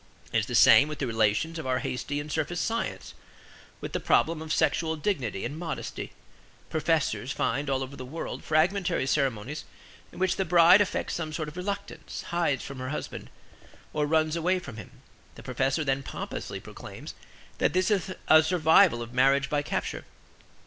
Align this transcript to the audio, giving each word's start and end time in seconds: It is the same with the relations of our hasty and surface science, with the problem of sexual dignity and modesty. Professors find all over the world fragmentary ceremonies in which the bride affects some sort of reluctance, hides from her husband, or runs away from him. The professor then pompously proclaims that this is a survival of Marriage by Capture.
It 0.33 0.39
is 0.39 0.45
the 0.47 0.55
same 0.55 0.87
with 0.87 0.97
the 0.97 1.05
relations 1.05 1.59
of 1.59 1.67
our 1.67 1.77
hasty 1.77 2.19
and 2.19 2.31
surface 2.31 2.59
science, 2.59 3.13
with 3.81 3.93
the 3.93 3.99
problem 3.99 4.41
of 4.41 4.51
sexual 4.51 4.95
dignity 4.95 5.45
and 5.45 5.59
modesty. 5.59 6.11
Professors 6.71 7.31
find 7.31 7.69
all 7.69 7.83
over 7.83 7.95
the 7.95 8.03
world 8.03 8.43
fragmentary 8.43 9.05
ceremonies 9.05 9.63
in 10.11 10.17
which 10.17 10.37
the 10.37 10.43
bride 10.43 10.81
affects 10.81 11.13
some 11.13 11.31
sort 11.31 11.49
of 11.49 11.55
reluctance, 11.55 12.23
hides 12.23 12.63
from 12.63 12.79
her 12.79 12.89
husband, 12.89 13.29
or 13.93 14.07
runs 14.07 14.35
away 14.35 14.57
from 14.57 14.77
him. 14.77 14.89
The 15.35 15.43
professor 15.43 15.83
then 15.83 16.01
pompously 16.01 16.59
proclaims 16.59 17.13
that 17.59 17.73
this 17.73 17.91
is 17.91 18.11
a 18.27 18.41
survival 18.41 19.03
of 19.03 19.13
Marriage 19.13 19.51
by 19.51 19.61
Capture. 19.61 20.05